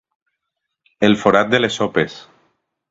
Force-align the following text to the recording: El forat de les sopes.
El 1.09 1.19
forat 1.25 1.53
de 1.53 1.61
les 1.63 1.81
sopes. 1.83 2.21